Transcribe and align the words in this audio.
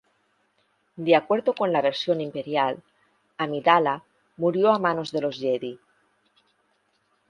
De 0.95 1.15
acuerdo 1.15 1.53
con 1.53 1.71
la 1.71 1.83
versión 1.83 2.21
imperial, 2.21 2.81
"Amidala" 3.37 4.01
murió 4.35 4.71
a 4.73 4.79
manos 4.79 5.11
de 5.11 5.21
los 5.21 5.37
Jedi. 5.37 5.79